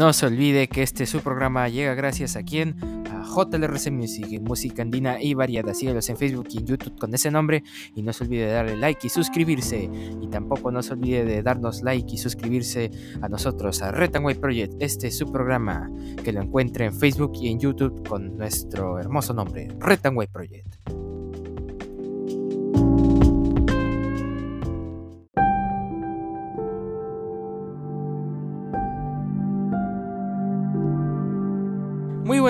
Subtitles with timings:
[0.00, 2.74] No se olvide que este su programa llega gracias a quien?
[3.10, 5.74] A JLRC Music, música andina y variada.
[5.74, 7.62] Síguelos en Facebook y en YouTube con ese nombre.
[7.94, 9.90] Y no se olvide de darle like y suscribirse.
[10.22, 14.72] Y tampoco no se olvide de darnos like y suscribirse a nosotros, a Red Project.
[14.80, 15.90] Este es su programa
[16.24, 20.00] que lo encuentre en Facebook y en YouTube con nuestro hermoso nombre, Red
[20.32, 21.09] Project.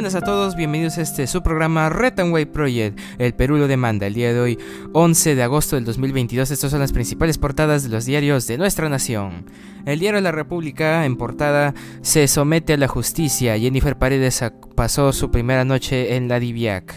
[0.00, 2.98] Buenas a todos, bienvenidos a este su programa Way Project.
[3.18, 4.58] El Perú lo demanda el día de hoy,
[4.94, 6.50] 11 de agosto del 2022.
[6.50, 9.44] Estas son las principales portadas de los diarios de nuestra nación.
[9.84, 13.58] El diario La República, en portada, se somete a la justicia.
[13.58, 14.42] Jennifer Paredes
[14.74, 16.94] pasó su primera noche en la DIVIAC.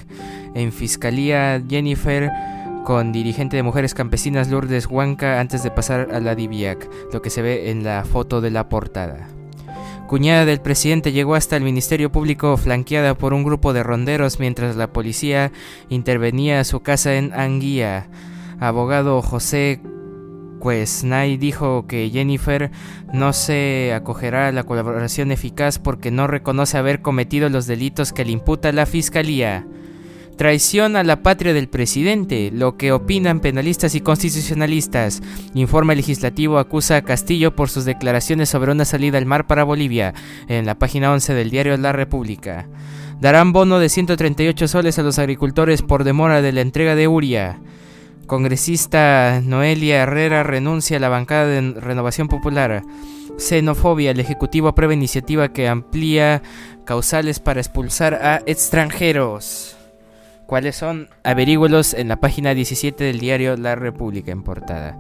[0.56, 2.32] En fiscalía, Jennifer
[2.86, 7.30] con dirigente de mujeres campesinas Lourdes Huanca antes de pasar a la DIVIAC, lo que
[7.30, 9.28] se ve en la foto de la portada
[10.14, 14.76] cuñada del presidente llegó hasta el Ministerio Público flanqueada por un grupo de ronderos mientras
[14.76, 15.52] la policía
[15.90, 18.10] intervenía a su casa en Anguía.
[18.60, 19.82] Abogado José
[20.60, 22.70] Cuesnay dijo que Jennifer
[23.12, 28.24] no se acogerá a la colaboración eficaz porque no reconoce haber cometido los delitos que
[28.24, 29.66] le imputa la fiscalía.
[30.38, 35.22] Traición a la patria del presidente, lo que opinan penalistas y constitucionalistas.
[35.54, 40.14] Informe legislativo acusa a Castillo por sus declaraciones sobre una salida al mar para Bolivia,
[40.48, 42.68] en la página 11 del diario La República.
[43.22, 47.62] Darán bono de 138 soles a los agricultores por demora de la entrega de Uria.
[48.26, 52.84] Congresista Noelia Herrera renuncia a la bancada de Renovación Popular.
[53.38, 54.12] Xenofobia.
[54.12, 56.42] El Ejecutivo aprueba iniciativa que amplía
[56.86, 59.73] causales para expulsar a extranjeros.
[60.46, 61.10] ¿Cuáles son?
[61.24, 65.00] Averígüelos en la página 17 del diario La República en portada.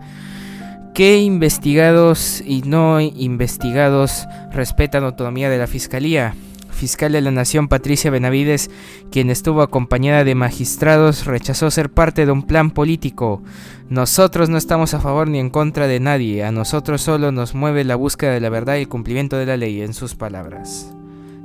[0.93, 6.35] ¿Qué investigados y no investigados respetan autonomía de la Fiscalía?
[6.73, 8.69] Fiscal de la Nación Patricia Benavides,
[9.11, 13.41] quien estuvo acompañada de magistrados, rechazó ser parte de un plan político.
[13.89, 17.83] Nosotros no estamos a favor ni en contra de nadie, a nosotros solo nos mueve
[17.83, 20.93] la búsqueda de la verdad y el cumplimiento de la ley, en sus palabras.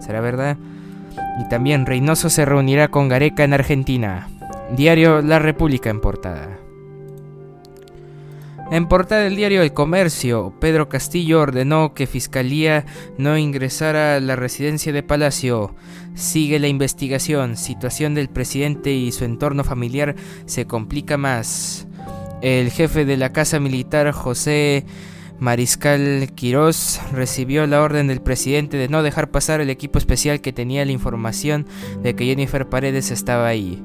[0.01, 0.57] ¿Será verdad?
[1.41, 4.29] Y también Reynoso se reunirá con Gareca en Argentina.
[4.77, 6.59] Diario La República en portada.
[8.71, 12.85] En portada del diario El Comercio, Pedro Castillo ordenó que Fiscalía
[13.17, 15.75] no ingresara a la residencia de Palacio.
[16.15, 21.87] Sigue la investigación, situación del presidente y su entorno familiar se complica más.
[22.43, 24.85] El jefe de la Casa Militar, José
[25.41, 30.53] Mariscal Quirós recibió la orden del presidente de no dejar pasar el equipo especial que
[30.53, 31.67] tenía la información
[32.03, 33.81] de que Jennifer Paredes estaba ahí.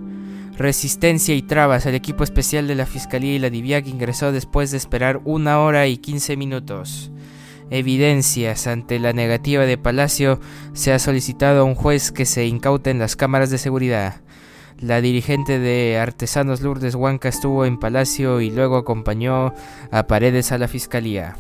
[0.58, 1.86] Resistencia y trabas.
[1.86, 5.86] El equipo especial de la Fiscalía y la DIVIAC ingresó después de esperar una hora
[5.88, 7.12] y quince minutos.
[7.70, 8.66] Evidencias.
[8.66, 10.40] Ante la negativa de Palacio,
[10.74, 14.23] se ha solicitado a un juez que se incauten las cámaras de seguridad.
[14.84, 19.54] La dirigente de Artesanos Lourdes Huanca estuvo en Palacio y luego acompañó
[19.92, 21.38] a Paredes a la fiscalía.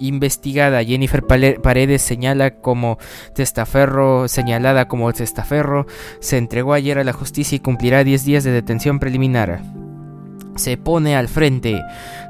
[0.00, 2.98] Investigada, Jennifer Paredes señala como
[3.32, 5.86] testaferro, señalada como testaferro,
[6.18, 9.62] se entregó ayer a la justicia y cumplirá 10 días de detención preliminar.
[10.56, 11.80] Se pone al frente.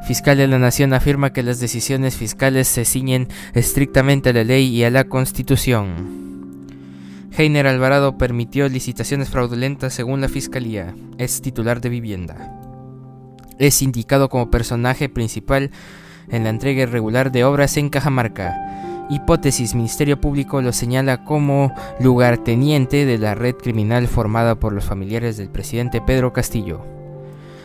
[0.06, 4.66] Fiscal de la Nación afirma que las decisiones fiscales se ciñen estrictamente a la ley
[4.66, 6.29] y a la Constitución.
[7.36, 10.94] Heiner Alvarado permitió licitaciones fraudulentas según la fiscalía.
[11.16, 12.60] Es titular de vivienda.
[13.58, 15.70] Es indicado como personaje principal
[16.28, 19.06] en la entrega irregular de obras en Cajamarca.
[19.10, 25.36] Hipótesis, Ministerio Público lo señala como lugarteniente de la red criminal formada por los familiares
[25.36, 26.99] del presidente Pedro Castillo.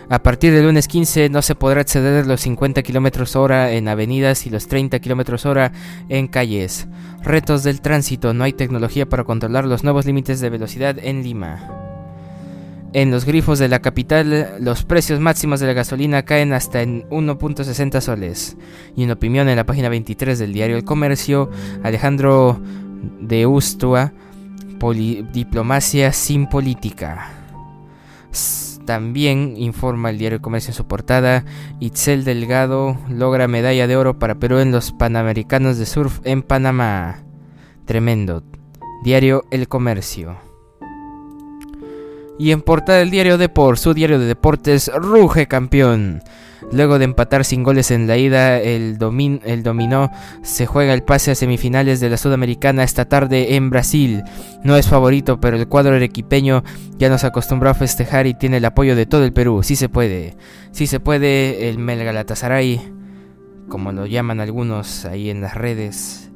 [0.08, 3.88] A partir del lunes 15 no se podrá acceder a los 50 km hora en
[3.88, 5.72] avenidas y los 30 km hora
[6.10, 6.88] en calles.
[7.24, 8.34] Retos del tránsito.
[8.34, 11.72] No hay tecnología para controlar los nuevos límites de velocidad en Lima.
[12.94, 17.10] En los grifos de la capital, los precios máximos de la gasolina caen hasta en
[17.10, 18.58] 1.60 soles.
[18.96, 21.50] Y en opinión en la página 23 del diario El Comercio,
[21.84, 22.62] Alejandro
[23.20, 24.14] de Ustua,
[25.34, 27.32] diplomacia sin política.
[28.86, 31.44] También informa el diario Comercio en su portada,
[31.80, 37.24] Itzel Delgado logra medalla de oro para Perú en los Panamericanos de Surf en Panamá.
[37.86, 38.44] Tremendo.
[39.04, 40.45] Diario El Comercio.
[42.38, 46.22] Y en portada del diario Deport, su diario de deportes, ruge campeón.
[46.72, 48.98] Luego de empatar sin goles en la ida, el,
[49.46, 50.12] el dominó
[50.42, 54.24] se juega el pase a semifinales de la Sudamericana esta tarde en Brasil.
[54.64, 56.64] No es favorito, pero el cuadro equipeño
[56.98, 59.62] ya nos acostumbró a festejar y tiene el apoyo de todo el Perú.
[59.64, 60.36] Sí se puede,
[60.72, 61.70] sí se puede.
[61.70, 62.82] El Melgalatasaray,
[63.70, 66.32] como lo llaman algunos ahí en las redes,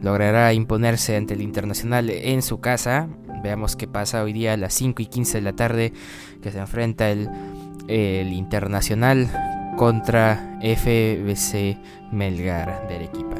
[0.00, 3.08] logrará imponerse ante el Internacional en su casa.
[3.44, 5.92] Veamos qué pasa hoy día a las 5 y 15 de la tarde
[6.42, 7.28] que se enfrenta el,
[7.86, 9.28] Internacional
[9.76, 11.76] contra FBC
[12.10, 13.36] Melgar de Arequipa.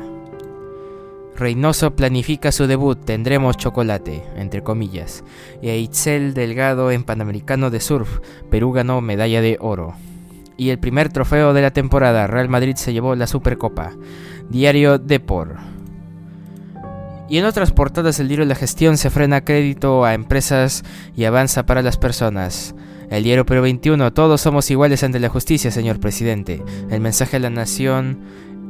[1.35, 5.25] Reynoso planifica su debut, tendremos chocolate, entre comillas.
[5.63, 8.19] Y a Delgado en Panamericano de Surf,
[8.51, 9.95] Perú ganó medalla de oro.
[10.59, 13.93] Y el primer trofeo de la temporada, Real Madrid se llevó la Supercopa.
[14.51, 15.74] Diario Depor.
[17.29, 20.85] Y en otras portadas el diario La Gestión se frena crédito a empresas
[21.17, 22.75] y avanza para las personas.
[23.11, 26.63] El diario Perú 21, todos somos iguales ante la justicia, señor presidente.
[26.91, 28.19] El mensaje a la nación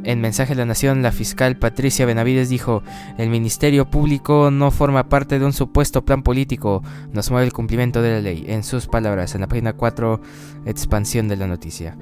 [0.04, 2.82] en mensaje a la Nación, la fiscal Patricia Benavides dijo,
[3.16, 8.02] el Ministerio Público no forma parte de un supuesto plan político, nos mueve el cumplimiento
[8.02, 8.44] de la ley.
[8.48, 10.20] En sus palabras, en la página 4,
[10.66, 11.96] expansión de la noticia.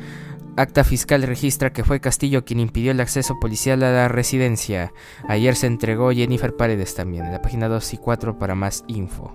[0.55, 4.93] Acta fiscal registra que fue Castillo quien impidió el acceso policial a la residencia.
[5.27, 9.35] Ayer se entregó Jennifer Paredes también, en la página 2 y 4 para más info.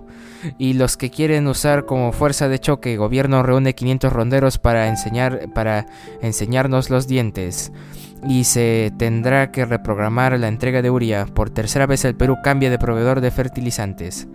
[0.58, 4.94] Y los que quieren usar como fuerza de choque, gobierno reúne 500 ronderos para,
[5.54, 5.86] para
[6.22, 7.72] enseñarnos los dientes.
[8.28, 11.26] Y se tendrá que reprogramar la entrega de Uria.
[11.26, 14.28] Por tercera vez el Perú cambia de proveedor de fertilizantes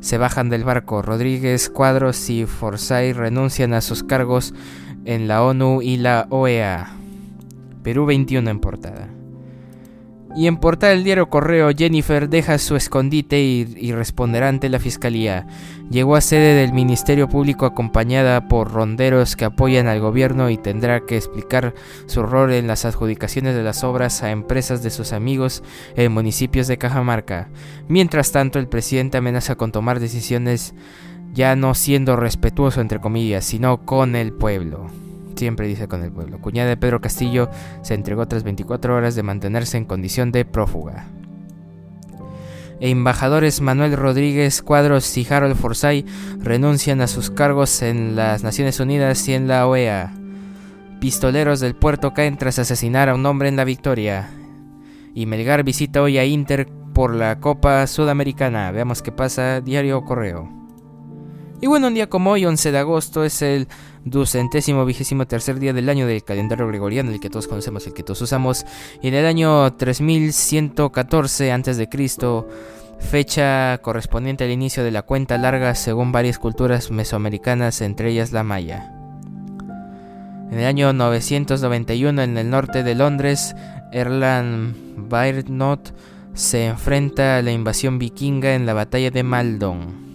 [0.00, 1.02] se bajan del barco.
[1.02, 4.54] Rodríguez, Cuadros y Forsyth renuncian a sus cargos
[5.04, 6.96] en la ONU y la OEA.
[7.82, 9.08] Perú 21 en portada.
[10.36, 15.46] Y en portada del diario Correo, Jennifer deja su escondite y, responderá ante la fiscalía.
[15.90, 21.00] Llegó a sede del Ministerio Público acompañada por ronderos que apoyan al gobierno y tendrá
[21.00, 21.74] que explicar
[22.06, 25.64] su rol en las adjudicaciones de las obras a empresas de sus amigos
[25.96, 27.48] en municipios de Cajamarca.
[27.88, 30.74] Mientras tanto, el presidente amenaza con tomar decisiones
[31.32, 34.88] ya no siendo respetuoso entre comillas, sino con el pueblo.
[35.36, 36.38] Siempre dice con el pueblo.
[36.40, 37.50] Cuñada de Pedro Castillo
[37.82, 41.06] se entregó tras 24 horas de mantenerse en condición de prófuga.
[42.80, 48.80] E embajadores Manuel Rodríguez Cuadros y Harold Forsyth renuncian a sus cargos en las Naciones
[48.80, 50.14] Unidas y en la OEA.
[50.98, 54.30] Pistoleros del puerto caen tras asesinar a un hombre en la Victoria.
[55.14, 58.70] Y Melgar visita hoy a Inter por la Copa Sudamericana.
[58.72, 60.59] Veamos qué pasa, diario correo.
[61.62, 63.68] Y bueno, un día como hoy, 11 de agosto, es el
[64.06, 68.02] ducentésimo vigésimo tercer día del año del calendario gregoriano, el que todos conocemos, el que
[68.02, 68.64] todos usamos.
[69.02, 71.88] Y en el año 3114 a.C.,
[72.98, 78.42] fecha correspondiente al inicio de la cuenta larga según varias culturas mesoamericanas, entre ellas la
[78.42, 78.94] maya.
[80.50, 83.54] En el año 991, en el norte de Londres,
[83.92, 84.74] Erland
[85.08, 85.94] Bairnot
[86.32, 90.09] se enfrenta a la invasión vikinga en la batalla de Maldon.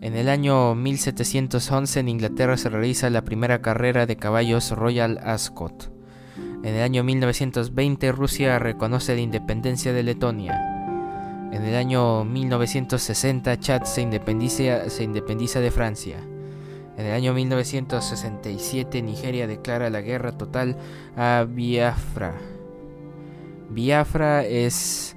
[0.00, 5.92] En el año 1711 en Inglaterra se realiza la primera carrera de caballos Royal Ascot.
[6.36, 11.50] En el año 1920 Rusia reconoce la independencia de Letonia.
[11.52, 16.18] En el año 1960 Chad se independiza, se independiza de Francia.
[16.96, 20.76] En el año 1967 Nigeria declara la guerra total
[21.16, 22.34] a Biafra.
[23.70, 25.16] Biafra es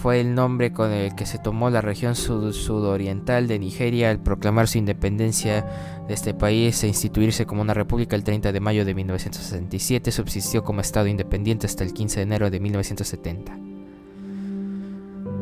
[0.00, 4.66] fue el nombre con el que se tomó la región sudoriental de Nigeria al proclamar
[4.66, 5.66] su independencia
[6.08, 10.10] de este país e instituirse como una república el 30 de mayo de 1967.
[10.10, 13.52] Subsistió como Estado independiente hasta el 15 de enero de 1970.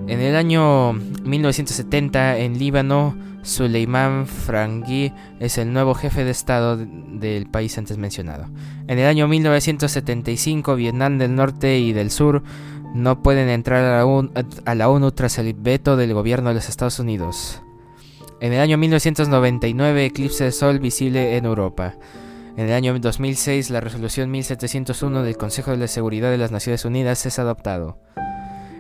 [0.09, 7.47] En el año 1970, en Líbano, Suleiman Frangui es el nuevo jefe de Estado del
[7.47, 8.47] país antes mencionado.
[8.89, 12.43] En el año 1975, Vietnam del Norte y del Sur
[12.95, 17.63] no pueden entrar a la, ONU, tras el veto del gobierno de los Estados Unidos.
[18.41, 21.95] En el año 1999, eclipse de sol visible en Europa.
[22.57, 27.25] En el año 2006, la resolución 1701 del Consejo de Seguridad de las Naciones Unidas
[27.27, 27.99] es adoptado.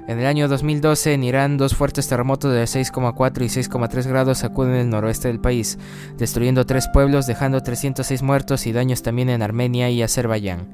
[0.08, 4.74] En el año 2012, en Irán, dos fuertes terremotos de 6,4 y 6,3 grados sacuden
[4.74, 5.78] el noroeste del país,
[6.16, 10.72] destruyendo tres pueblos, dejando 306 muertos y daños también en Armenia y Azerbaiyán.